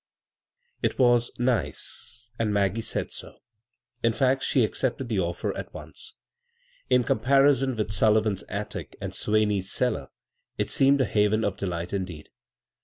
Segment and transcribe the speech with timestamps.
[0.81, 3.35] It was "nice," and Maggie said so.
[4.01, 6.15] In fact, she accepted the offer at once.
[6.89, 10.07] In com parison with Sullivan's attic and Swaney's cellar,
[10.57, 12.29] it seemed a haven of delight indeed.